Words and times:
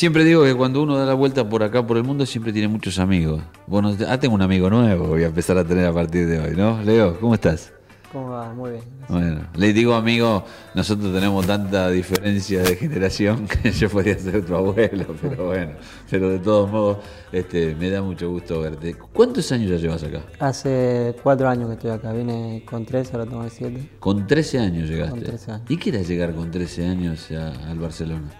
Siempre 0.00 0.24
digo 0.24 0.44
que 0.44 0.54
cuando 0.54 0.82
uno 0.82 0.96
da 0.96 1.04
la 1.04 1.12
vuelta 1.12 1.46
por 1.46 1.62
acá, 1.62 1.86
por 1.86 1.98
el 1.98 2.04
mundo, 2.04 2.24
siempre 2.24 2.54
tiene 2.54 2.68
muchos 2.68 2.98
amigos. 2.98 3.42
Bueno, 3.66 3.94
ah, 4.08 4.18
tengo 4.18 4.34
un 4.34 4.40
amigo 4.40 4.70
nuevo, 4.70 5.08
voy 5.08 5.24
a 5.24 5.26
empezar 5.26 5.58
a 5.58 5.64
tener 5.66 5.84
a 5.84 5.92
partir 5.92 6.26
de 6.26 6.40
hoy, 6.40 6.56
¿no? 6.56 6.82
Leo, 6.82 7.20
¿cómo 7.20 7.34
estás? 7.34 7.70
¿Cómo 8.10 8.30
va? 8.30 8.50
Muy 8.54 8.70
bien. 8.70 8.82
Bueno, 9.10 9.46
le 9.54 9.74
digo 9.74 9.92
amigo, 9.92 10.42
nosotros 10.74 11.12
tenemos 11.12 11.46
tanta 11.46 11.90
diferencia 11.90 12.62
de 12.62 12.76
generación 12.76 13.46
que 13.62 13.72
yo 13.72 13.90
podría 13.90 14.18
ser 14.18 14.42
tu 14.42 14.54
abuelo, 14.54 15.04
pero 15.20 15.46
bueno, 15.48 15.72
pero 16.10 16.30
de 16.30 16.38
todos 16.38 16.70
modos, 16.70 16.96
este, 17.30 17.74
me 17.74 17.90
da 17.90 18.00
mucho 18.00 18.30
gusto 18.30 18.58
verte. 18.62 18.96
¿Cuántos 19.12 19.52
años 19.52 19.68
ya 19.68 19.76
llevas 19.76 20.02
acá? 20.02 20.22
Hace 20.38 21.14
cuatro 21.22 21.46
años 21.46 21.68
que 21.68 21.74
estoy 21.74 21.90
acá, 21.90 22.14
vine 22.14 22.62
con 22.64 22.86
13, 22.86 23.12
ahora 23.12 23.26
tengo 23.26 23.46
siete. 23.50 23.90
Con 23.98 24.26
13 24.26 24.60
años 24.60 24.88
llegaste. 24.88 25.10
Con 25.10 25.22
13 25.24 25.52
años. 25.52 25.66
¿Y 25.70 25.76
qué 25.76 25.90
era 25.90 26.00
llegar 26.00 26.34
con 26.34 26.50
13 26.50 26.86
años 26.86 27.28
al 27.30 27.78
Barcelona? 27.78 28.30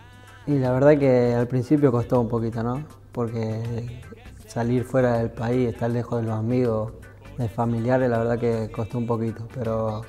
Y 0.51 0.59
la 0.59 0.73
verdad 0.73 0.99
que 0.99 1.33
al 1.33 1.47
principio 1.47 1.93
costó 1.93 2.21
un 2.21 2.29
poquito, 2.29 2.61
¿no? 2.65 2.83
Porque 3.13 4.03
salir 4.49 4.83
fuera 4.83 5.19
del 5.19 5.31
país, 5.31 5.69
estar 5.69 5.89
lejos 5.89 6.21
de 6.21 6.27
los 6.27 6.37
amigos, 6.37 6.93
de 7.39 7.49
familiares, 7.49 8.11
la 8.11 8.19
verdad 8.19 8.37
que 8.37 8.69
costó 8.69 8.99
un 8.99 9.07
poquito, 9.07 9.47
pero 9.55 10.03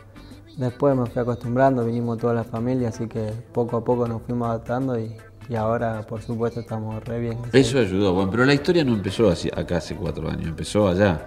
después 0.58 0.98
me 0.98 1.06
fui 1.06 1.22
acostumbrando, 1.22 1.86
vinimos 1.86 2.18
toda 2.18 2.34
la 2.34 2.44
familia, 2.44 2.90
así 2.90 3.06
que 3.06 3.32
poco 3.54 3.78
a 3.78 3.84
poco 3.84 4.08
nos 4.08 4.24
fuimos 4.24 4.48
adaptando 4.48 5.00
y, 5.00 5.16
ahora 5.56 6.08
por 6.08 6.24
supuesto 6.24 6.62
estamos 6.62 7.04
re 7.04 7.20
bien. 7.20 7.38
Eso 7.54 7.78
ayudó, 7.78 8.16
bueno, 8.16 8.32
pero 8.32 8.44
la 8.44 8.56
historia 8.56 8.84
no 8.84 8.94
empezó 8.94 9.30
así, 9.30 9.48
acá 9.56 9.78
hace 9.78 9.96
cuatro 9.96 10.28
años, 10.28 10.48
empezó 10.48 10.88
allá. 10.88 11.24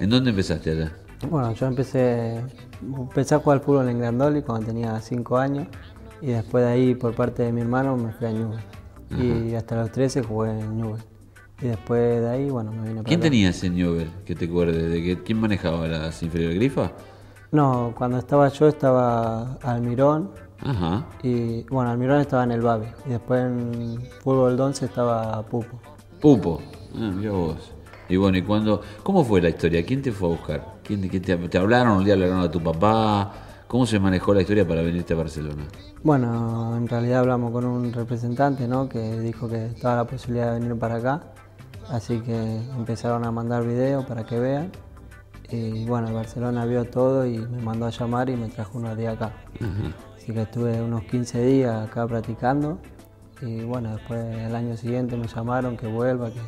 ¿En 0.00 0.10
dónde 0.10 0.30
empezaste 0.30 0.72
allá? 0.72 0.92
Bueno, 1.30 1.52
yo 1.52 1.66
empecé, 1.66 2.42
empecé 2.82 3.36
a 3.36 3.38
jugar 3.38 3.58
al 3.58 3.64
fútbol 3.64 3.88
en 3.88 4.00
Grandoli 4.00 4.42
cuando 4.42 4.66
tenía 4.66 5.00
cinco 5.00 5.38
años 5.38 5.68
y 6.20 6.28
después 6.28 6.64
de 6.64 6.70
ahí 6.70 6.94
por 6.94 7.14
parte 7.14 7.42
de 7.42 7.52
mi 7.52 7.60
hermano 7.60 7.96
me 7.96 8.12
fui 8.12 8.26
a 8.26 8.30
Newell. 8.30 8.60
Y 9.10 9.54
hasta 9.54 9.76
los 9.76 9.90
13 9.90 10.22
jugué 10.22 10.50
en 10.50 10.76
Newell. 10.76 11.02
Y 11.60 11.66
después 11.66 12.20
de 12.20 12.28
ahí, 12.28 12.50
bueno, 12.50 12.70
me 12.70 12.82
vine 12.82 12.94
para 12.96 13.04
¿Quién 13.04 13.20
tenía 13.20 13.48
ese 13.48 13.68
Newell 13.68 14.10
que 14.24 14.34
te 14.34 14.44
acuerdes? 14.44 14.90
¿De 14.90 15.02
que, 15.02 15.22
¿Quién 15.22 15.40
manejaba 15.40 15.88
las 15.88 16.22
inferiores 16.22 16.56
grifa? 16.56 16.92
No, 17.50 17.94
cuando 17.96 18.18
estaba 18.18 18.48
yo 18.48 18.68
estaba 18.68 19.54
Almirón. 19.62 20.30
Ajá. 20.60 21.06
Y 21.22 21.62
bueno, 21.64 21.90
Almirón 21.90 22.20
estaba 22.20 22.44
en 22.44 22.52
el 22.52 22.60
Babi. 22.60 22.86
Y 23.06 23.10
después 23.10 23.42
en 23.42 23.98
Fútbol 24.22 24.60
11 24.60 24.84
estaba 24.84 25.42
Pupo. 25.42 25.80
Pupo, 26.20 26.60
ah, 26.94 27.10
mira 27.14 27.32
vos. 27.32 27.72
Y 28.08 28.16
bueno, 28.16 28.38
¿y 28.38 28.42
cuándo? 28.42 28.80
¿Cómo 29.02 29.24
fue 29.24 29.40
la 29.40 29.48
historia? 29.48 29.84
¿Quién 29.84 30.02
te 30.02 30.12
fue 30.12 30.28
a 30.28 30.32
buscar? 30.32 30.74
¿Quién, 30.84 31.08
te, 31.08 31.36
te 31.36 31.58
hablaron? 31.58 31.98
¿Un 31.98 32.04
día 32.04 32.14
hablaron 32.14 32.40
a 32.40 32.50
tu 32.50 32.62
papá? 32.62 33.32
¿Cómo 33.68 33.84
se 33.84 34.00
manejó 34.00 34.32
la 34.32 34.40
historia 34.40 34.66
para 34.66 34.80
venirte 34.80 35.12
a 35.12 35.16
Barcelona? 35.16 35.64
Bueno, 36.02 36.74
en 36.74 36.88
realidad 36.88 37.20
hablamos 37.20 37.52
con 37.52 37.66
un 37.66 37.92
representante 37.92 38.66
¿no? 38.66 38.88
que 38.88 39.20
dijo 39.20 39.46
que 39.46 39.66
estaba 39.66 39.96
la 39.96 40.04
posibilidad 40.06 40.54
de 40.54 40.60
venir 40.60 40.78
para 40.78 40.96
acá, 40.96 41.22
así 41.90 42.20
que 42.20 42.56
empezaron 42.76 43.26
a 43.26 43.30
mandar 43.30 43.66
videos 43.66 44.06
para 44.06 44.24
que 44.24 44.38
vean. 44.38 44.72
Y 45.50 45.84
bueno, 45.84 46.12
Barcelona 46.14 46.64
vio 46.64 46.84
todo 46.86 47.26
y 47.26 47.38
me 47.38 47.60
mandó 47.60 47.84
a 47.84 47.90
llamar 47.90 48.30
y 48.30 48.36
me 48.36 48.48
trajo 48.48 48.78
unos 48.78 48.96
días 48.96 49.16
acá. 49.16 49.32
Así 50.16 50.32
que 50.32 50.42
estuve 50.42 50.80
unos 50.80 51.04
15 51.04 51.44
días 51.44 51.88
acá 51.88 52.06
practicando 52.06 52.78
y 53.42 53.64
bueno, 53.64 53.94
después 53.96 54.18
el 54.34 54.54
año 54.54 54.78
siguiente 54.78 55.16
me 55.18 55.26
llamaron 55.26 55.76
que 55.76 55.86
vuelva, 55.86 56.30
que 56.30 56.40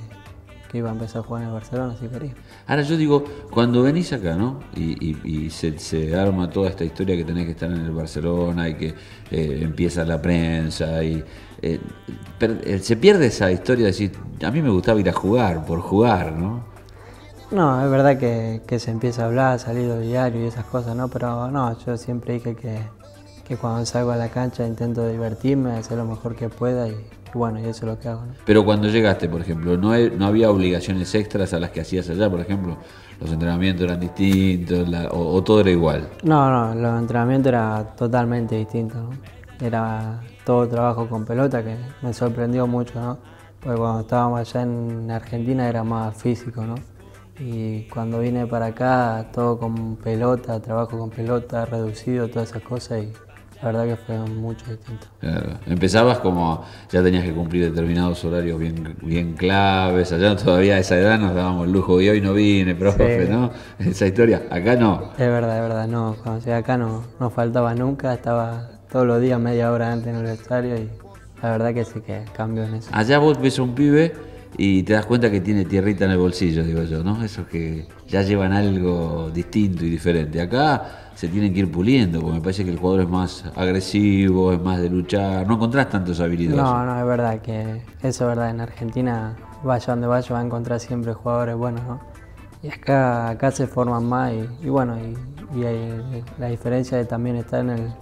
que 0.70 0.78
iba 0.78 0.88
a 0.88 0.92
empezar 0.92 1.22
a 1.22 1.24
jugar 1.24 1.42
en 1.42 1.48
el 1.48 1.54
Barcelona 1.54 1.96
si 1.98 2.06
quería. 2.06 2.32
Ahora 2.66 2.82
yo 2.82 2.96
digo, 2.96 3.24
cuando 3.50 3.82
venís 3.82 4.12
acá, 4.12 4.36
¿no? 4.36 4.60
Y, 4.76 5.50
se, 5.50 6.16
arma 6.16 6.48
toda 6.48 6.68
esta 6.68 6.84
historia 6.84 7.16
que 7.16 7.24
tenés 7.24 7.46
que 7.46 7.52
estar 7.52 7.70
en 7.70 7.78
el 7.78 7.90
Barcelona 7.90 8.68
y 8.68 8.74
que 8.74 8.94
eh, 9.30 9.60
empieza 9.62 10.04
la 10.04 10.22
prensa 10.22 11.02
y 11.02 11.24
eh, 11.62 11.80
eh, 12.40 12.78
se 12.80 12.96
pierde 12.96 13.26
esa 13.26 13.50
historia 13.50 13.86
de 13.86 13.90
decir, 13.90 14.12
a 14.44 14.50
mí 14.50 14.62
me 14.62 14.70
gustaba 14.70 15.00
ir 15.00 15.08
a 15.08 15.12
jugar, 15.12 15.66
por 15.66 15.80
jugar, 15.80 16.32
¿no? 16.32 16.62
No, 17.50 17.84
es 17.84 17.90
verdad 17.90 18.16
que, 18.16 18.78
se 18.78 18.90
empieza 18.92 19.24
a 19.24 19.26
hablar, 19.26 19.58
salir 19.58 19.88
del 19.88 20.02
diario 20.02 20.44
y 20.44 20.46
esas 20.46 20.66
cosas, 20.66 20.94
¿no? 20.94 21.08
Pero 21.08 21.50
no, 21.50 21.76
yo 21.84 21.96
siempre 21.96 22.34
dije 22.34 22.54
que, 22.54 22.78
que 23.44 23.56
cuando 23.56 23.84
salgo 23.86 24.12
a 24.12 24.16
la 24.16 24.28
cancha 24.28 24.64
intento 24.64 25.08
divertirme, 25.08 25.72
hacer 25.72 25.98
lo 25.98 26.04
mejor 26.04 26.36
que 26.36 26.48
pueda 26.48 26.86
y 26.86 26.94
bueno, 27.34 27.60
y 27.60 27.62
eso 27.62 27.70
es 27.86 27.92
lo 27.92 27.98
que 27.98 28.08
hago. 28.08 28.22
Pero 28.44 28.64
cuando 28.64 28.88
llegaste, 28.88 29.28
por 29.28 29.40
ejemplo, 29.40 29.76
¿no, 29.76 29.96
¿no 29.96 30.26
había 30.26 30.50
obligaciones 30.50 31.14
extras 31.14 31.52
a 31.52 31.60
las 31.60 31.70
que 31.70 31.80
hacías 31.80 32.08
allá? 32.10 32.30
Por 32.30 32.40
ejemplo, 32.40 32.76
los 33.20 33.30
entrenamientos 33.30 33.84
eran 33.84 34.00
distintos 34.00 34.88
o, 35.10 35.42
todo 35.42 35.60
era 35.60 35.70
igual. 35.70 36.08
No, 36.22 36.50
no, 36.50 36.74
los 36.74 37.00
entrenamientos 37.00 37.48
eran 37.48 37.94
totalmente 37.96 38.56
distintos. 38.56 38.96
¿no? 38.96 39.10
Era 39.60 40.20
todo 40.44 40.66
trabajo 40.66 41.06
con 41.06 41.24
pelota 41.24 41.62
que 41.62 41.76
me 42.02 42.12
sorprendió 42.14 42.66
mucho, 42.66 42.98
¿no? 43.00 43.18
Porque 43.60 43.78
cuando 43.78 44.00
estábamos 44.00 44.40
allá 44.40 44.62
en 44.62 45.10
Argentina 45.10 45.68
era 45.68 45.84
más 45.84 46.16
físico, 46.16 46.64
¿no? 46.64 46.76
Y 47.38 47.82
cuando 47.88 48.20
vine 48.20 48.46
para 48.46 48.66
acá, 48.66 49.26
todo 49.32 49.58
con 49.58 49.96
pelota, 49.96 50.60
trabajo 50.60 50.98
con 50.98 51.10
pelota, 51.10 51.66
reducido, 51.66 52.28
todas 52.28 52.50
esas 52.50 52.62
cosas 52.62 53.04
y 53.04 53.12
la 53.62 53.72
verdad 53.72 53.84
que 53.84 53.96
fue 53.96 54.16
mucho 54.18 54.64
distinto. 54.70 55.06
Empezabas 55.66 56.18
como 56.18 56.64
ya 56.90 57.02
tenías 57.02 57.24
que 57.24 57.32
cumplir 57.32 57.70
determinados 57.70 58.24
horarios 58.24 58.58
bien, 58.58 58.96
bien 59.02 59.34
claves, 59.34 60.12
allá 60.12 60.34
todavía 60.36 60.76
a 60.76 60.78
esa 60.78 60.96
edad 60.96 61.18
nos 61.18 61.34
dábamos 61.34 61.66
el 61.66 61.72
lujo 61.72 62.00
y 62.00 62.08
hoy 62.08 62.20
no 62.20 62.32
vine, 62.32 62.74
profe, 62.74 63.28
¿no? 63.28 63.50
Esa 63.78 64.06
historia, 64.06 64.42
acá 64.50 64.76
no. 64.76 65.12
Es 65.12 65.18
verdad, 65.18 65.56
es 65.56 65.62
verdad, 65.62 65.88
no, 65.88 66.16
cuando 66.22 66.40
llegué 66.40 66.54
acá 66.54 66.78
no, 66.78 67.04
no 67.18 67.30
faltaba 67.30 67.74
nunca, 67.74 68.14
estaba 68.14 68.70
todos 68.90 69.06
los 69.06 69.20
días 69.20 69.38
media 69.38 69.70
hora 69.70 69.92
antes 69.92 70.08
en 70.08 70.16
el 70.16 70.26
estadio 70.26 70.76
y 70.76 70.88
la 71.42 71.50
verdad 71.50 71.74
que 71.74 71.84
sí 71.84 72.00
que 72.00 72.24
cambió 72.34 72.64
en 72.64 72.76
eso. 72.76 72.90
Allá 72.92 73.18
vos 73.18 73.40
ves 73.40 73.58
a 73.58 73.62
un 73.62 73.74
pibe 73.74 74.14
y 74.56 74.82
te 74.82 74.92
das 74.92 75.06
cuenta 75.06 75.30
que 75.30 75.40
tiene 75.40 75.64
tierrita 75.64 76.04
en 76.04 76.12
el 76.12 76.18
bolsillo, 76.18 76.64
digo 76.64 76.82
yo, 76.82 77.02
¿no? 77.02 77.22
Esos 77.22 77.46
que 77.46 77.86
ya 78.08 78.22
llevan 78.22 78.52
algo 78.52 79.30
distinto 79.32 79.84
y 79.84 79.90
diferente. 79.90 80.40
Acá 80.40 81.10
se 81.14 81.28
tienen 81.28 81.52
que 81.52 81.60
ir 81.60 81.70
puliendo, 81.70 82.20
porque 82.20 82.36
me 82.36 82.40
parece 82.40 82.64
que 82.64 82.70
el 82.70 82.78
jugador 82.78 83.02
es 83.02 83.08
más 83.08 83.44
agresivo, 83.54 84.52
es 84.52 84.60
más 84.60 84.80
de 84.80 84.88
luchar, 84.88 85.46
no 85.46 85.54
encontrás 85.54 85.88
tantos 85.88 86.20
habilidades. 86.20 86.62
No, 86.62 86.84
no, 86.84 86.98
es 86.98 87.06
verdad 87.06 87.40
que 87.40 87.82
eso 88.02 88.24
es 88.24 88.28
verdad, 88.28 88.50
en 88.50 88.60
Argentina, 88.60 89.36
vaya 89.62 89.86
donde 89.86 90.06
vaya, 90.06 90.34
va 90.34 90.40
a 90.40 90.44
encontrar 90.44 90.80
siempre 90.80 91.12
jugadores 91.12 91.56
buenos, 91.56 91.82
¿no? 91.84 92.00
Y 92.62 92.68
acá, 92.68 93.30
acá 93.30 93.50
se 93.50 93.66
forman 93.66 94.04
más 94.04 94.32
y, 94.62 94.68
bueno, 94.68 94.96
y, 94.98 95.16
la 96.38 96.48
diferencia 96.48 97.06
también 97.06 97.36
está 97.36 97.60
en, 97.60 97.92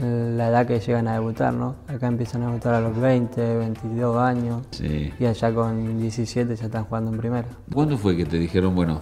la 0.00 0.48
edad 0.48 0.66
que 0.66 0.78
llegan 0.80 1.08
a 1.08 1.14
debutar, 1.14 1.52
¿no? 1.52 1.74
Acá 1.88 2.06
empiezan 2.06 2.42
a 2.42 2.46
debutar 2.46 2.74
a 2.74 2.80
los 2.80 2.98
20, 2.98 3.56
22 3.58 4.16
años 4.16 4.66
y 4.80 5.24
allá 5.24 5.52
con 5.52 5.98
17 5.98 6.54
ya 6.54 6.66
están 6.66 6.84
jugando 6.84 7.10
en 7.10 7.18
primera. 7.18 7.48
¿Cuándo 7.72 7.98
fue 7.98 8.16
que 8.16 8.24
te 8.24 8.38
dijeron, 8.38 8.74
bueno, 8.74 9.00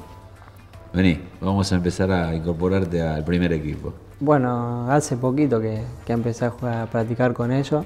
Vení, 0.97 1.21
vamos 1.43 1.71
a 1.73 1.77
empezar 1.77 2.11
a 2.11 2.35
incorporarte 2.35 3.03
al 3.03 3.23
primer 3.23 3.53
equipo. 3.53 3.93
Bueno, 4.19 4.91
hace 4.91 5.19
poquito 5.19 5.61
que, 5.61 5.83
empecé 6.07 6.47
a, 6.47 6.51
jugar, 6.51 6.79
a 6.79 6.87
practicar 6.87 7.35
con 7.35 7.53
ellos. 7.53 7.85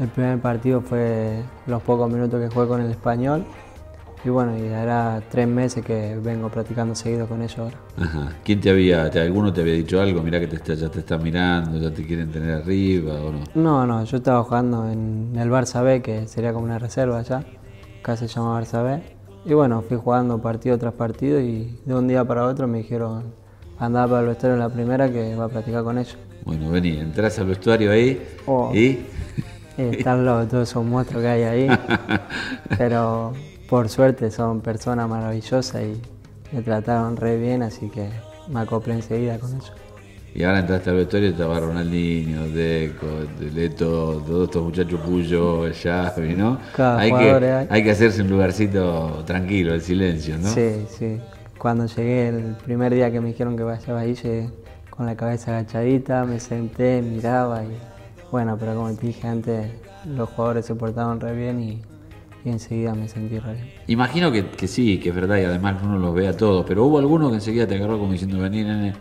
El 0.00 0.08
primer 0.08 0.40
partido 0.40 0.80
fue 0.80 1.44
los 1.68 1.80
pocos 1.82 2.10
minutos 2.10 2.40
que 2.40 2.52
jugué 2.52 2.66
con 2.66 2.80
el 2.80 2.90
español. 2.90 3.44
Y 4.24 4.30
bueno, 4.30 4.56
y 4.56 4.72
hará 4.72 5.22
tres 5.30 5.46
meses 5.46 5.84
que 5.84 6.16
vengo 6.16 6.48
practicando 6.48 6.94
seguido 6.94 7.26
con 7.26 7.42
ellos 7.42 7.58
ahora. 7.58 7.76
Ajá. 7.98 8.32
¿Quién 8.42 8.58
te 8.58 8.70
había, 8.70 9.10
te, 9.10 9.20
alguno 9.20 9.52
te 9.52 9.60
había 9.60 9.74
dicho 9.74 10.00
algo? 10.00 10.22
Mirá 10.22 10.40
que 10.40 10.46
te 10.46 10.76
ya 10.76 10.88
te 10.88 11.00
están 11.00 11.22
mirando, 11.22 11.78
ya 11.78 11.94
te 11.94 12.06
quieren 12.06 12.30
tener 12.30 12.62
arriba 12.62 13.12
o 13.20 13.32
no? 13.32 13.40
No, 13.54 13.86
no, 13.86 14.02
yo 14.04 14.16
estaba 14.16 14.42
jugando 14.42 14.90
en 14.90 15.32
el 15.36 15.50
Barça 15.50 15.84
B, 15.84 16.00
que 16.00 16.26
sería 16.26 16.54
como 16.54 16.64
una 16.64 16.78
reserva 16.78 17.18
allá. 17.18 17.44
Acá 18.00 18.16
se 18.16 18.26
llama 18.26 18.58
Barça 18.58 18.82
B. 18.82 19.02
Y 19.44 19.52
bueno, 19.52 19.82
fui 19.82 19.98
jugando 19.98 20.40
partido 20.40 20.78
tras 20.78 20.94
partido 20.94 21.38
y 21.38 21.78
de 21.84 21.94
un 21.94 22.08
día 22.08 22.24
para 22.24 22.46
otro 22.46 22.66
me 22.66 22.78
dijeron, 22.78 23.24
andaba 23.78 24.08
para 24.08 24.20
el 24.22 24.28
vestuario 24.28 24.54
en 24.54 24.60
la 24.60 24.70
primera 24.70 25.12
que 25.12 25.36
va 25.36 25.44
a 25.44 25.48
practicar 25.48 25.84
con 25.84 25.98
ellos. 25.98 26.16
Bueno, 26.46 26.70
vení, 26.70 26.96
entras 26.96 27.38
al 27.38 27.46
vestuario 27.46 27.90
ahí 27.90 28.22
oh. 28.46 28.70
y... 28.74 29.04
Están 29.76 30.24
los, 30.24 30.46
todos 30.48 30.70
esos 30.70 30.84
monstruos 30.84 31.20
que 31.24 31.28
hay 31.28 31.42
ahí. 31.42 31.78
Pero 32.78 33.32
por 33.68 33.88
suerte 33.88 34.30
son 34.30 34.60
personas 34.60 35.08
maravillosas 35.08 35.82
y 35.82 36.00
me 36.54 36.62
trataron 36.62 37.16
re 37.16 37.38
bien, 37.38 37.62
así 37.62 37.88
que 37.88 38.08
me 38.48 38.60
acoplé 38.60 38.94
enseguida 38.94 39.38
con 39.38 39.50
ellos. 39.50 39.72
Y 40.34 40.42
ahora 40.42 40.60
entraste 40.60 40.90
al 40.90 40.96
vestuario 40.96 41.28
y 41.28 41.32
estaba 41.32 41.60
Ronaldinho, 41.60 42.48
Deco, 42.48 43.06
Leto, 43.54 44.22
todos 44.26 44.44
estos 44.48 44.62
muchachos 44.64 45.00
Puyo, 45.00 45.62
Xavi, 45.72 46.34
¿no? 46.34 46.58
hay, 46.76 47.12
que, 47.12 47.66
hay. 47.70 47.84
que 47.84 47.90
hacerse 47.92 48.22
un 48.22 48.30
lugarcito 48.30 49.22
tranquilo, 49.24 49.72
el 49.74 49.80
silencio, 49.80 50.36
¿no? 50.36 50.48
Sí, 50.48 50.86
sí. 50.88 51.20
Cuando 51.56 51.86
llegué 51.86 52.28
el 52.28 52.56
primer 52.64 52.92
día 52.92 53.12
que 53.12 53.20
me 53.20 53.28
dijeron 53.28 53.56
que 53.56 53.62
vaya 53.62 53.96
ahí, 53.96 54.16
llegué 54.16 54.50
con 54.90 55.06
la 55.06 55.14
cabeza 55.16 55.52
agachadita, 55.52 56.24
me 56.24 56.40
senté, 56.40 57.00
miraba 57.00 57.62
y 57.62 57.78
bueno, 58.32 58.56
pero 58.58 58.74
como 58.74 58.92
te 58.92 59.06
dije 59.06 59.28
antes, 59.28 59.70
los 60.04 60.28
jugadores 60.30 60.66
se 60.66 60.74
portaban 60.74 61.20
re 61.20 61.32
bien 61.36 61.62
y, 61.62 61.82
enseguida 62.50 62.94
me 62.94 63.08
sentí 63.08 63.38
re 63.38 63.54
bien. 63.54 63.70
Imagino 63.86 64.30
que, 64.30 64.50
que, 64.50 64.68
sí, 64.68 64.98
que 64.98 65.10
es 65.10 65.14
verdad 65.14 65.38
y 65.38 65.44
además 65.44 65.76
uno 65.82 65.98
los 65.98 66.14
ve 66.14 66.28
a 66.28 66.36
todos, 66.36 66.64
pero 66.66 66.84
hubo 66.84 66.98
alguno 66.98 67.28
que 67.28 67.36
enseguida 67.36 67.66
te 67.66 67.76
agarró 67.76 67.98
como 67.98 68.12
diciendo, 68.12 68.38
vení, 68.38 68.62
nene 68.62 68.94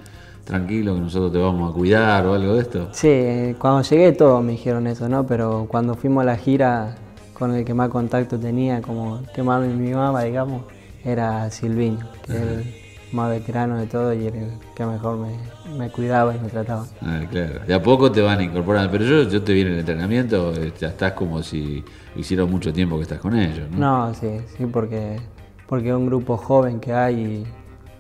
tranquilo 0.44 0.96
que 0.96 1.02
nosotros 1.02 1.32
te 1.32 1.38
vamos 1.38 1.72
a 1.72 1.74
cuidar 1.74 2.26
o 2.26 2.34
algo 2.34 2.56
de 2.56 2.62
esto? 2.62 2.90
Sí, 2.92 3.56
cuando 3.60 3.82
llegué 3.82 4.12
todos 4.12 4.44
me 4.44 4.54
dijeron 4.54 4.88
eso, 4.88 5.08
¿no? 5.08 5.26
Pero 5.26 5.68
cuando 5.70 5.96
fuimos 5.96 6.24
a 6.24 6.26
la 6.26 6.38
gira 6.38 6.96
con 7.34 7.54
el 7.54 7.66
que 7.66 7.74
más 7.74 7.90
contacto 7.90 8.40
tenía, 8.40 8.82
como 8.82 9.22
que 9.34 9.44
más 9.44 9.62
me 9.62 9.74
mimaba, 9.74 10.24
digamos, 10.24 10.64
era 11.04 11.50
Silviño, 11.50 12.08
que 12.26 12.38
el 12.38 12.83
más 13.14 13.30
veterano 13.30 13.78
de 13.78 13.88
todo 13.88 14.14
y 14.14 14.28
el 14.28 14.50
que 14.76 14.86
mejor 14.86 15.18
me, 15.18 15.78
me 15.78 15.90
cuidaba 15.90 16.36
y 16.36 16.40
me 16.40 16.50
trataba. 16.50 16.86
Ah, 17.02 17.22
claro. 17.30 17.60
De 17.66 17.74
a 17.74 17.82
poco 17.82 18.12
te 18.12 18.22
van 18.22 18.42
incorporando, 18.42 18.92
pero 18.92 19.06
yo, 19.06 19.30
yo 19.30 19.42
te 19.42 19.54
vi 19.54 19.62
en 19.62 19.68
el 19.68 19.80
entrenamiento, 19.80 20.54
eh, 20.56 20.74
ya 20.80 20.90
estás 20.90 21.14
como 21.14 21.42
si 21.44 21.84
hiciera 22.16 22.46
mucho 22.46 22.74
tiempo 22.74 22.98
que 22.98 23.04
estás 23.04 23.20
con 23.20 23.38
ellos, 23.38 23.70
¿no? 23.72 23.78
No, 24.08 24.14
sí, 24.14 24.40
sí, 24.58 24.66
porque, 24.66 25.20
porque 25.68 25.90
es 25.90 25.96
un 25.96 26.08
grupo 26.08 26.38
joven 26.38 26.80
que 26.80 26.94
hay 26.94 27.46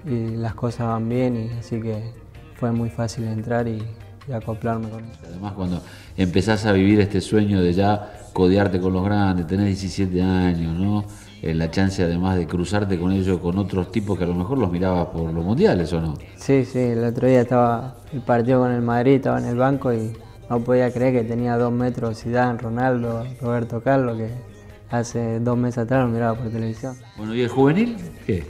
y, 0.05 0.11
y 0.11 0.35
las 0.35 0.55
cosas 0.55 0.87
van 0.87 1.07
bien 1.07 1.37
y 1.37 1.59
así 1.59 1.79
que 1.79 2.11
fue 2.55 2.71
muy 2.71 2.89
fácil 2.89 3.25
entrar 3.25 3.67
y, 3.67 3.83
y 4.27 4.31
acoplarme 4.31 4.89
con 4.89 5.03
ellos. 5.03 5.17
Además, 5.27 5.53
cuando 5.53 5.81
empezás 6.17 6.65
a 6.65 6.71
vivir 6.71 6.99
este 6.99 7.21
sueño 7.21 7.61
de 7.61 7.73
ya 7.73 8.13
codearte 8.33 8.79
con 8.79 8.93
los 8.93 9.05
grandes, 9.05 9.45
tenés 9.45 9.67
17 9.67 10.21
años, 10.21 10.77
¿no? 10.79 11.05
Eh, 11.43 11.53
la 11.53 11.69
chance 11.69 12.01
además 12.01 12.37
de 12.37 12.47
cruzarte 12.47 12.97
con 12.97 13.11
ellos, 13.11 13.37
con 13.41 13.57
otros 13.57 13.91
tipos 13.91 14.17
que 14.17 14.23
a 14.23 14.27
lo 14.27 14.33
mejor 14.33 14.57
los 14.57 14.71
mirabas 14.71 15.07
por 15.07 15.29
los 15.29 15.43
mundiales, 15.43 15.91
¿o 15.91 15.99
no? 15.99 16.13
Sí, 16.37 16.63
sí, 16.63 16.79
el 16.79 17.03
otro 17.03 17.27
día 17.27 17.41
estaba 17.41 17.97
el 18.13 18.21
partido 18.21 18.61
con 18.61 18.71
el 18.71 18.81
Madrid, 18.81 19.15
estaba 19.15 19.39
en 19.39 19.47
el 19.47 19.57
banco 19.57 19.91
y 19.91 20.13
no 20.49 20.61
podía 20.61 20.89
creer 20.93 21.13
que 21.13 21.23
tenía 21.25 21.57
dos 21.57 21.73
metros 21.73 22.23
Zidane, 22.23 22.57
Ronaldo, 22.59 23.25
Roberto 23.41 23.81
Carlos, 23.83 24.15
que 24.15 24.29
hace 24.89 25.41
dos 25.41 25.57
meses 25.57 25.79
atrás 25.79 26.05
lo 26.05 26.13
miraba 26.13 26.37
por 26.37 26.49
televisión. 26.49 26.95
Bueno, 27.17 27.35
¿y 27.35 27.41
el 27.41 27.49
juvenil? 27.49 27.97
¿Qué? 28.25 28.45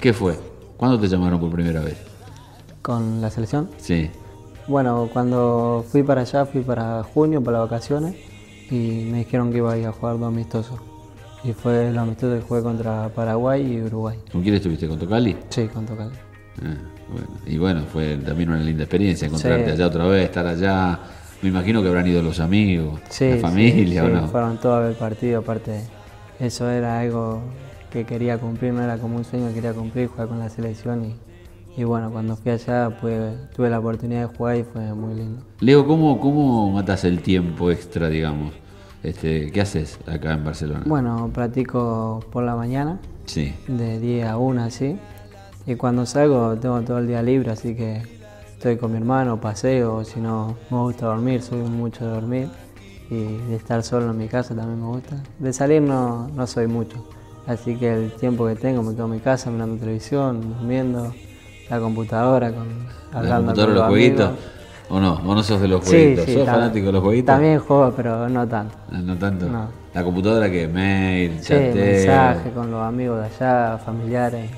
¿Qué 0.00 0.12
fue? 0.12 0.36
¿Cuándo 0.76 0.98
te 0.98 1.06
llamaron 1.06 1.38
por 1.38 1.52
primera 1.52 1.82
vez? 1.82 1.98
Con 2.82 3.20
la 3.20 3.30
selección. 3.30 3.70
Sí. 3.76 4.10
Bueno, 4.66 5.08
cuando 5.12 5.84
fui 5.88 6.02
para 6.02 6.22
allá, 6.22 6.46
fui 6.46 6.62
para 6.62 7.04
junio, 7.04 7.40
para 7.44 7.60
las 7.60 7.70
vacaciones, 7.70 8.16
y 8.72 9.06
me 9.08 9.18
dijeron 9.18 9.52
que 9.52 9.58
iba 9.58 9.72
a 9.72 9.78
ir 9.78 9.86
a 9.86 9.92
jugar 9.92 10.18
dos 10.18 10.26
amistosos. 10.26 10.80
Y 11.44 11.52
fue 11.52 11.90
los 11.92 11.98
amistosos 11.98 12.40
que 12.40 12.48
jugué 12.48 12.62
contra 12.62 13.08
Paraguay 13.10 13.74
y 13.74 13.82
Uruguay. 13.82 14.18
¿Con 14.32 14.42
quién 14.42 14.54
estuviste? 14.56 14.88
¿Con 14.88 14.98
Tocali? 14.98 15.36
Sí, 15.50 15.66
con 15.68 15.86
Tocali. 15.86 16.10
Ah, 16.62 16.74
bueno. 17.10 17.26
Y 17.46 17.58
bueno, 17.58 17.82
fue 17.92 18.16
también 18.16 18.50
una 18.50 18.58
linda 18.60 18.82
experiencia 18.84 19.26
encontrarte 19.26 19.66
Sí. 19.66 19.70
allá 19.72 19.86
otra 19.86 20.06
vez, 20.06 20.24
estar 20.24 20.46
allá. 20.46 20.98
Me 21.40 21.48
imagino 21.50 21.80
que 21.82 21.88
habrán 21.88 22.06
ido 22.08 22.20
los 22.20 22.40
amigos, 22.40 23.00
Sí, 23.10 23.30
la 23.30 23.36
familia, 23.36 24.02
sí, 24.02 24.08
¿o 24.08 24.10
no? 24.10 24.26
Fueron 24.28 24.58
todos 24.58 24.78
a 24.78 24.80
ver 24.80 24.90
el 24.90 24.96
partido, 24.96 25.38
aparte 25.38 25.82
eso 26.40 26.68
era 26.68 26.98
algo 26.98 27.40
que 27.92 28.04
quería 28.04 28.38
cumplir, 28.38 28.72
no 28.72 28.82
era 28.82 28.98
como 28.98 29.16
un 29.16 29.24
sueño 29.24 29.46
que 29.48 29.54
quería 29.54 29.72
cumplir, 29.72 30.08
jugar 30.08 30.26
con 30.28 30.40
la 30.40 30.48
selección 30.50 31.04
y, 31.04 31.80
y 31.80 31.84
bueno, 31.84 32.10
cuando 32.10 32.34
fui 32.34 32.50
allá 32.50 32.90
pues, 33.00 33.34
tuve 33.54 33.70
la 33.70 33.78
oportunidad 33.78 34.28
de 34.28 34.36
jugar 34.36 34.56
y 34.56 34.64
fue 34.64 34.92
muy 34.94 35.14
lindo. 35.14 35.42
Leo, 35.60 35.86
¿cómo, 35.86 36.18
¿cómo 36.20 36.72
matas 36.72 37.04
el 37.04 37.20
tiempo 37.22 37.70
extra, 37.70 38.08
digamos? 38.08 38.52
Este, 39.02 39.50
¿Qué 39.52 39.60
haces 39.60 39.98
acá 40.06 40.32
en 40.32 40.44
Barcelona? 40.44 40.82
Bueno, 40.86 41.30
practico 41.32 42.20
por 42.32 42.42
la 42.44 42.56
mañana, 42.56 42.98
Sí. 43.26 43.54
de 43.68 44.00
10 44.00 44.26
a 44.26 44.38
1 44.38 44.62
así, 44.64 44.98
y 45.66 45.74
cuando 45.76 46.04
salgo 46.06 46.56
tengo 46.56 46.80
todo 46.82 46.98
el 46.98 47.06
día 47.06 47.22
libre, 47.22 47.50
así 47.52 47.74
que 47.76 48.02
estoy 48.54 48.76
con 48.76 48.90
mi 48.90 48.96
hermano, 48.98 49.40
paseo, 49.40 50.04
si 50.04 50.18
no 50.20 50.56
me 50.70 50.78
gusta 50.78 51.06
dormir, 51.06 51.42
soy 51.42 51.58
mucho 51.60 52.04
de 52.06 52.10
dormir, 52.10 52.48
y 53.10 53.24
de 53.48 53.56
estar 53.56 53.82
solo 53.82 54.10
en 54.10 54.18
mi 54.18 54.28
casa 54.28 54.54
también 54.54 54.80
me 54.80 54.86
gusta. 54.88 55.16
De 55.38 55.52
salir 55.52 55.80
no, 55.80 56.28
no 56.28 56.46
soy 56.46 56.66
mucho, 56.66 56.96
así 57.46 57.76
que 57.76 57.92
el 57.94 58.12
tiempo 58.12 58.46
que 58.48 58.56
tengo 58.56 58.82
me 58.82 58.94
quedo 58.94 59.04
en 59.06 59.12
mi 59.12 59.20
casa 59.20 59.50
mirando 59.50 59.76
televisión, 59.76 60.40
durmiendo, 60.58 61.14
la 61.70 61.78
computadora, 61.80 62.50
con, 62.52 62.66
¿La 63.12 63.18
hablando 63.18 63.46
computadora, 63.52 63.66
con 63.66 63.74
los 63.74 63.86
jueguitos? 63.88 64.26
amigos. 64.26 64.44
¿O 64.90 64.98
no? 65.00 65.14
¿O 65.14 65.34
no 65.34 65.42
sos 65.42 65.60
de 65.60 65.68
los 65.68 65.84
jueguitos? 65.86 66.24
sí, 66.24 66.34
¿Sos 66.34 66.46
tam- 66.48 66.52
fanático 66.54 66.86
de 66.86 66.92
los 66.92 67.02
jueguitos? 67.02 67.34
También 67.34 67.58
juego, 67.58 67.92
pero 67.94 68.28
no 68.28 68.46
tanto. 68.48 68.74
Ah, 68.90 68.98
No 69.02 69.16
tanto. 69.16 69.46
No. 69.46 69.68
La 69.94 70.04
computadora 70.04 70.50
que 70.50 70.66
mail, 70.68 71.38
Sí, 71.40 71.48
chateo. 71.48 71.74
mensaje 71.74 72.50
con 72.52 72.70
los 72.70 72.82
amigos 72.82 73.20
de 73.20 73.26
allá, 73.26 73.78
familiares, 73.78 74.50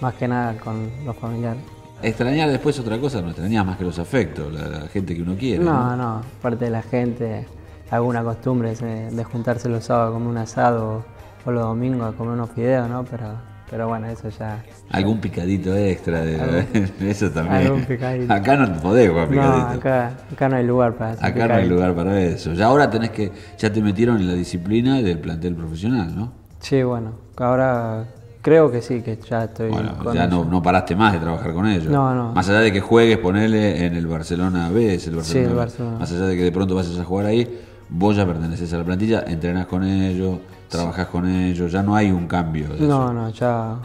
más 0.00 0.14
que 0.14 0.28
nada 0.28 0.54
con 0.58 0.90
los 1.04 1.16
familiares. 1.16 1.62
Extrañar 2.02 2.48
después 2.50 2.78
otra 2.78 2.98
cosa, 2.98 3.20
no 3.20 3.28
extrañas 3.28 3.66
más 3.66 3.76
que 3.78 3.84
los 3.84 3.98
afectos, 3.98 4.52
la, 4.52 4.68
la 4.68 4.80
gente 4.88 5.16
que 5.16 5.22
uno 5.22 5.34
quiere. 5.36 5.64
No, 5.64 5.96
no, 5.96 6.20
parte 6.40 6.66
de 6.66 6.70
la 6.70 6.82
gente, 6.82 7.46
alguna 7.90 8.22
costumbre 8.22 8.74
de, 8.76 9.10
de 9.10 9.24
juntarse 9.24 9.68
los 9.68 9.84
sábados 9.84 10.10
a 10.10 10.12
comer 10.14 10.28
un 10.28 10.38
asado 10.38 11.04
o 11.44 11.50
los 11.50 11.62
domingos 11.64 12.14
a 12.14 12.16
comer 12.16 12.34
unos 12.34 12.50
fideos, 12.50 12.88
¿no? 12.88 13.04
Pero, 13.04 13.26
pero 13.70 13.88
bueno, 13.88 14.06
eso 14.08 14.28
ya... 14.30 14.62
Algún 14.90 15.18
picadito 15.20 15.74
extra, 15.76 16.22
de, 16.22 16.40
Algún- 16.40 16.66
eso 17.08 17.30
también. 17.30 17.66
algún 17.66 17.84
picadito. 17.84 18.32
Acá 18.32 18.56
no 18.56 18.72
te 18.72 18.80
podés 18.80 19.08
jugar 19.10 19.24
No, 19.24 19.30
picadito. 19.32 19.78
acá, 19.78 20.12
acá 20.32 20.48
no 20.48 20.56
hay 20.56 20.66
lugar 20.66 20.94
para 20.94 21.10
hacer 21.12 21.24
Acá 21.26 21.36
no 21.38 21.42
hay 21.42 21.48
picadito. 21.64 21.74
lugar 21.74 21.94
para 21.94 22.20
eso. 22.20 22.52
Ya 22.54 22.66
ahora 22.66 22.88
tenés 22.90 23.10
que, 23.10 23.30
ya 23.58 23.72
te 23.72 23.82
metieron 23.82 24.16
en 24.18 24.26
la 24.26 24.34
disciplina 24.34 25.02
del 25.02 25.18
plantel 25.18 25.54
profesional, 25.54 26.14
¿no? 26.16 26.32
Sí, 26.60 26.82
bueno, 26.82 27.12
ahora 27.36 28.04
creo 28.42 28.70
que 28.70 28.80
sí, 28.82 29.02
que 29.02 29.18
ya 29.28 29.44
estoy 29.44 29.70
Bueno, 29.70 29.96
con 30.02 30.14
ya 30.14 30.26
no, 30.26 30.44
no 30.44 30.62
paraste 30.62 30.96
más 30.96 31.12
de 31.12 31.18
trabajar 31.18 31.52
con 31.52 31.66
ellos. 31.66 31.86
No, 31.92 32.14
no. 32.14 32.32
Más 32.32 32.48
allá 32.48 32.60
de 32.60 32.72
que 32.72 32.80
juegues, 32.80 33.18
ponele 33.18 33.84
en 33.86 33.94
el 33.94 34.06
Barcelona 34.06 34.70
B, 34.70 34.94
es 34.94 35.06
el 35.06 35.16
Barcelona, 35.16 35.46
el 35.48 35.52
B. 35.54 35.58
Barcelona. 35.58 35.98
Más 35.98 36.10
allá 36.12 36.24
de 36.26 36.36
que 36.36 36.42
de 36.44 36.52
pronto 36.52 36.74
vayas 36.74 36.98
a 36.98 37.04
jugar 37.04 37.26
ahí, 37.26 37.60
vos 37.90 38.16
ya 38.16 38.26
perteneces 38.26 38.72
a 38.72 38.78
la 38.78 38.84
plantilla, 38.84 39.24
entrenás 39.26 39.66
con 39.66 39.84
ellos, 39.84 40.38
trabajás 40.68 41.06
con 41.08 41.28
ellos, 41.28 41.70
ya 41.72 41.82
no 41.82 41.94
hay 41.96 42.10
un 42.10 42.26
cambio. 42.26 42.68
de 42.68 42.80
No, 42.86 43.04
eso. 43.04 43.12
no, 43.12 43.30
ya 43.30 43.76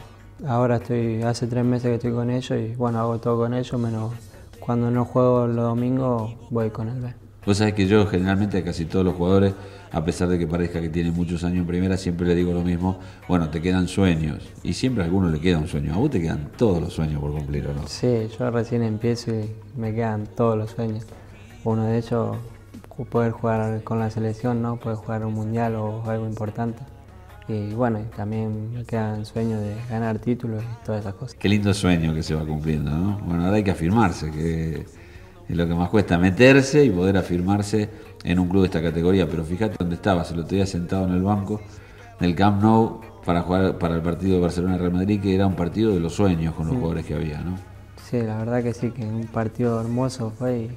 ahora 0.47 0.77
estoy, 0.77 1.21
hace 1.23 1.47
tres 1.47 1.63
meses 1.63 1.89
que 1.89 1.95
estoy 1.95 2.11
con 2.11 2.29
ellos 2.29 2.59
y 2.59 2.75
bueno, 2.75 2.99
hago 2.99 3.17
todo 3.19 3.37
con 3.37 3.53
ellos, 3.53 3.79
menos 3.79 4.11
cuando 4.59 4.89
no 4.91 5.05
juego 5.05 5.47
los 5.47 5.63
domingos 5.65 6.33
voy 6.49 6.69
con 6.69 6.87
el 6.89 6.99
B. 7.01 7.13
Vos 7.45 7.57
sabés 7.57 7.73
que 7.73 7.87
yo 7.87 8.05
generalmente 8.07 8.57
a 8.59 8.63
casi 8.63 8.85
todos 8.85 9.03
los 9.03 9.15
jugadores, 9.15 9.53
a 9.91 10.03
pesar 10.05 10.29
de 10.29 10.39
que 10.39 10.47
parezca 10.47 10.79
que 10.79 10.87
tienen 10.87 11.13
muchos 11.13 11.43
años 11.43 11.57
en 11.59 11.67
primera, 11.67 11.97
siempre 11.97 12.25
le 12.25 12.35
digo 12.35 12.53
lo 12.53 12.61
mismo, 12.61 12.99
bueno, 13.27 13.49
te 13.49 13.61
quedan 13.61 13.89
sueños. 13.89 14.47
Y 14.63 14.71
siempre 14.73 15.03
a 15.03 15.07
alguno 15.07 15.29
le 15.29 15.41
queda 15.41 15.57
un 15.57 15.67
sueño. 15.67 15.93
A 15.93 15.97
vos 15.97 16.09
te 16.09 16.21
quedan 16.21 16.49
todos 16.57 16.79
los 16.81 16.93
sueños 16.93 17.19
por 17.19 17.31
cumplir, 17.33 17.67
¿o 17.67 17.73
no? 17.73 17.85
Sí, 17.85 18.29
yo 18.39 18.49
recién 18.49 18.81
empiezo 18.81 19.31
y 19.31 19.51
me 19.75 19.93
quedan 19.93 20.25
todos 20.37 20.57
los 20.57 20.71
sueños. 20.71 21.05
Uno 21.65 21.83
de 21.83 21.97
ellos, 21.97 22.37
poder 23.09 23.31
jugar 23.31 23.83
con 23.83 23.99
la 23.99 24.09
selección, 24.09 24.61
¿no? 24.61 24.77
Poder 24.77 24.97
jugar 24.97 25.25
un 25.25 25.33
mundial 25.33 25.75
o 25.75 26.03
algo 26.09 26.27
importante. 26.27 26.83
Y 27.47 27.73
bueno, 27.73 27.99
también 28.15 28.71
me 28.71 28.85
quedan 28.85 29.25
sueños 29.25 29.59
de 29.61 29.75
ganar 29.89 30.19
títulos 30.19 30.63
y 30.63 30.85
todas 30.85 31.01
esas 31.01 31.13
cosas. 31.15 31.35
Qué 31.35 31.49
lindo 31.49 31.73
sueño 31.73 32.13
que 32.13 32.23
se 32.23 32.35
va 32.35 32.45
cumpliendo, 32.45 32.91
¿no? 32.91 33.19
Bueno, 33.25 33.45
ahora 33.45 33.57
hay 33.57 33.63
que 33.63 33.71
afirmarse, 33.71 34.31
que 34.31 34.85
es 35.49 35.55
lo 35.55 35.67
que 35.67 35.73
más 35.73 35.89
cuesta, 35.89 36.17
meterse 36.17 36.85
y 36.85 36.89
poder 36.89 37.17
afirmarse 37.17 37.89
en 38.23 38.39
un 38.39 38.47
club 38.47 38.61
de 38.61 38.67
esta 38.67 38.81
categoría. 38.81 39.27
Pero 39.27 39.43
fíjate 39.43 39.75
dónde 39.77 39.95
estabas, 39.95 40.31
el 40.31 40.39
otro 40.39 40.55
día 40.55 40.65
sentado 40.65 41.05
en 41.05 41.13
el 41.13 41.21
banco 41.21 41.59
del 42.19 42.33
Camp 42.35 42.61
Nou 42.61 43.01
para 43.25 43.41
jugar 43.41 43.77
para 43.77 43.95
el 43.95 44.01
partido 44.01 44.35
de 44.35 44.41
Barcelona-Real 44.41 44.93
Madrid, 44.93 45.21
que 45.21 45.35
era 45.35 45.45
un 45.45 45.55
partido 45.55 45.93
de 45.93 45.99
los 45.99 46.13
sueños 46.13 46.53
con 46.55 46.67
los 46.67 46.75
jugadores 46.75 47.05
que 47.05 47.15
había, 47.15 47.41
¿no? 47.41 47.57
Sí, 48.09 48.21
la 48.21 48.37
verdad 48.37 48.63
que 48.63 48.73
sí, 48.73 48.91
que 48.91 49.03
un 49.03 49.27
partido 49.27 49.81
hermoso 49.81 50.31
fue 50.37 50.59
y 50.59 50.71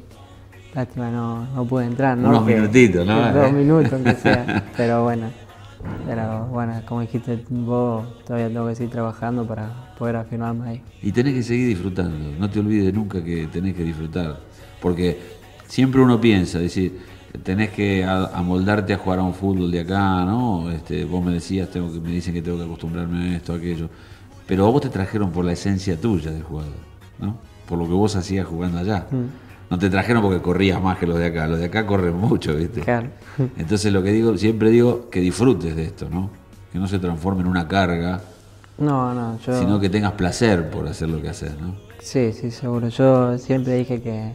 lástima 0.76 1.10
no, 1.10 1.46
no 1.54 1.64
pude 1.64 1.86
entrar, 1.86 2.16
¿no? 2.18 2.28
Unos 2.28 2.46
Que- 2.46 2.54
minutitos, 2.54 3.06
¿no? 3.06 3.32
Dos 3.32 3.52
minutos, 3.52 3.92
aunque 3.94 4.14
sea, 4.14 4.64
pero 4.76 5.02
bueno. 5.04 5.28
Pero 6.04 6.46
bueno, 6.46 6.74
como 6.86 7.00
dijiste 7.00 7.38
vos, 7.48 8.04
todavía 8.24 8.48
tengo 8.48 8.66
que 8.68 8.74
seguir 8.74 8.90
trabajando 8.92 9.46
para 9.46 9.94
poder 9.98 10.16
afirmarme 10.16 10.68
ahí. 10.68 10.82
Y 11.02 11.12
tenés 11.12 11.34
que 11.34 11.42
seguir 11.42 11.68
disfrutando, 11.68 12.32
no 12.38 12.50
te 12.50 12.58
olvides 12.60 12.92
nunca 12.92 13.22
que 13.22 13.46
tenés 13.46 13.74
que 13.74 13.84
disfrutar, 13.84 14.36
porque 14.82 15.18
siempre 15.66 16.00
uno 16.00 16.20
piensa, 16.20 16.58
decir, 16.58 16.98
tenés 17.42 17.70
que 17.70 18.04
amoldarte 18.04 18.94
a 18.94 18.98
jugar 18.98 19.20
a 19.20 19.22
un 19.22 19.34
fútbol 19.34 19.70
de 19.70 19.80
acá, 19.80 20.24
¿no? 20.24 20.70
Este, 20.70 21.04
vos 21.04 21.24
me 21.24 21.32
decías, 21.32 21.70
tengo 21.70 21.92
que, 21.92 22.00
me 22.00 22.10
dicen 22.10 22.34
que 22.34 22.42
tengo 22.42 22.58
que 22.58 22.64
acostumbrarme 22.64 23.34
a 23.34 23.36
esto, 23.36 23.52
a 23.52 23.56
aquello, 23.56 23.88
pero 24.46 24.66
a 24.66 24.70
vos 24.70 24.82
te 24.82 24.88
trajeron 24.88 25.30
por 25.30 25.44
la 25.44 25.52
esencia 25.52 26.00
tuya 26.00 26.32
del 26.32 26.42
jugador, 26.42 26.72
¿no? 27.20 27.38
Por 27.68 27.78
lo 27.78 27.86
que 27.86 27.92
vos 27.94 28.16
hacías 28.16 28.46
jugando 28.46 28.78
allá. 28.78 29.06
No 29.70 29.78
te 29.78 29.90
trajeron 29.90 30.22
porque 30.22 30.40
corrías 30.40 30.80
más 30.80 30.96
que 30.98 31.06
los 31.06 31.18
de 31.18 31.26
acá, 31.26 31.46
los 31.48 31.58
de 31.58 31.66
acá 31.66 31.86
corren 31.86 32.14
mucho, 32.14 32.54
¿viste? 32.54 32.80
Claro. 32.82 33.08
Entonces 33.56 33.92
lo 33.92 34.02
que 34.02 34.12
digo, 34.12 34.36
siempre 34.38 34.70
digo 34.70 35.08
que 35.10 35.20
disfrutes 35.20 35.74
de 35.74 35.84
esto, 35.84 36.08
¿no? 36.08 36.30
Que 36.72 36.78
no 36.78 36.86
se 36.86 36.98
transforme 36.98 37.40
en 37.42 37.48
una 37.48 37.66
carga, 37.66 38.20
No, 38.78 39.12
no, 39.14 39.38
yo... 39.40 39.58
sino 39.58 39.80
que 39.80 39.88
tengas 39.88 40.12
placer 40.12 40.70
por 40.70 40.86
hacer 40.86 41.08
lo 41.08 41.20
que 41.20 41.30
haces, 41.30 41.52
¿no? 41.60 41.74
Sí, 41.98 42.32
sí, 42.32 42.50
seguro. 42.52 42.88
Yo 42.88 43.36
siempre 43.38 43.74
dije 43.74 44.00
que, 44.00 44.32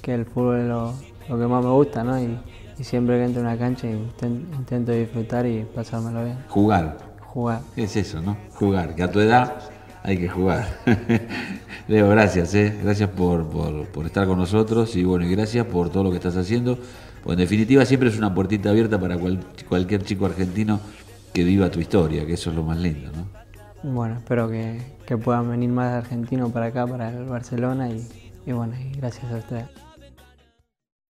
que 0.00 0.14
el 0.14 0.24
fútbol 0.24 0.60
es 0.60 0.66
lo, 0.68 0.94
lo 1.28 1.38
que 1.38 1.46
más 1.46 1.62
me 1.64 1.70
gusta, 1.70 2.02
¿no? 2.02 2.18
Y, 2.20 2.36
y 2.78 2.82
siempre 2.84 3.18
que 3.18 3.24
entro 3.26 3.42
a 3.42 3.44
una 3.44 3.56
cancha 3.58 3.86
inten- 3.86 4.46
intento 4.56 4.90
disfrutar 4.90 5.46
y 5.46 5.64
pasármelo 5.74 6.24
bien. 6.24 6.38
Jugar. 6.48 6.96
Jugar. 7.20 7.60
¿Qué 7.76 7.84
es 7.84 7.94
eso, 7.96 8.20
no? 8.20 8.36
Jugar. 8.54 8.94
Que 8.96 9.04
a 9.04 9.10
tu 9.12 9.20
edad 9.20 9.54
hay 10.02 10.18
que 10.18 10.28
jugar. 10.28 10.66
Leo, 11.88 12.08
gracias, 12.08 12.54
¿eh? 12.54 12.78
Gracias 12.82 13.10
por, 13.10 13.46
por, 13.48 14.06
estar 14.06 14.26
con 14.26 14.38
nosotros 14.38 14.94
y 14.96 15.04
bueno, 15.04 15.24
y 15.26 15.30
gracias 15.30 15.66
por 15.66 15.90
todo 15.90 16.04
lo 16.04 16.10
que 16.10 16.16
estás 16.16 16.36
haciendo. 16.36 16.78
Pues 17.22 17.34
en 17.34 17.38
definitiva 17.40 17.84
siempre 17.84 18.08
es 18.08 18.18
una 18.18 18.34
puertita 18.34 18.70
abierta 18.70 18.98
para 18.98 19.16
cual- 19.16 19.40
cualquier 19.68 20.02
chico 20.02 20.26
argentino 20.26 20.80
que 21.32 21.44
viva 21.44 21.70
tu 21.70 21.80
historia, 21.80 22.26
que 22.26 22.34
eso 22.34 22.50
es 22.50 22.56
lo 22.56 22.62
más 22.62 22.78
lindo, 22.78 23.10
¿no? 23.12 23.92
Bueno, 23.92 24.16
espero 24.16 24.48
que, 24.48 24.80
que 25.06 25.16
puedan 25.16 25.50
venir 25.50 25.70
más 25.70 25.92
argentinos 25.92 26.52
para 26.52 26.66
acá, 26.66 26.86
para 26.86 27.10
el 27.10 27.24
Barcelona 27.24 27.88
y, 27.90 28.06
y 28.46 28.52
bueno, 28.52 28.74
y 28.78 28.96
gracias 28.96 29.30
a 29.32 29.36
ustedes. 29.36 29.64